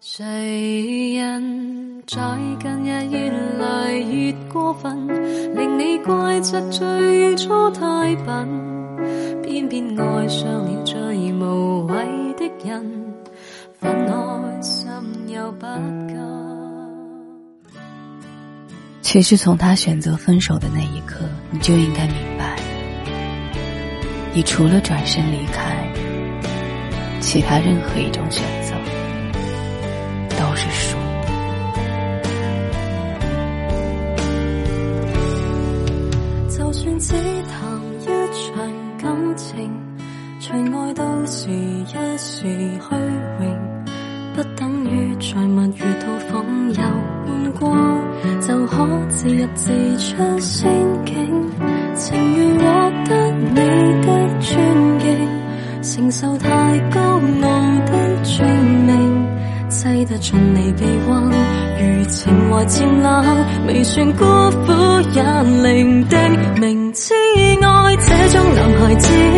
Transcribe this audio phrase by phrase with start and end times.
[0.00, 2.22] 谁人在
[2.60, 5.06] 近日越来越过分，
[5.56, 8.48] 令你怪责最初太笨，
[9.42, 10.96] 偏偏爱上了最
[11.32, 11.94] 无谓
[12.36, 12.80] 的人，
[13.80, 14.86] 分开心
[15.30, 16.16] 又不甘，
[19.02, 22.56] 其实从他选择分手的那一刻，你就应该明白，
[24.32, 25.92] 你除了转身离开，
[27.20, 28.67] 其他任何一种选择。
[41.40, 42.48] 是一时虚
[42.88, 43.58] 荣，
[44.34, 46.82] 不等于在蜜月套房游
[47.24, 48.02] 半过，
[48.40, 50.68] 就可自入自出仙
[51.04, 51.50] 境。
[51.94, 55.28] 情愿获得你的尊敬，
[55.80, 56.50] 承受太
[56.90, 59.26] 高傲的罪名，
[59.68, 61.22] 挤得尽你臂弯。
[61.80, 64.72] 如情怀渐冷，未算孤苦
[65.12, 65.22] 也
[65.62, 66.58] 伶仃。
[66.60, 67.14] 明知
[67.62, 69.37] 爱这种男孩子。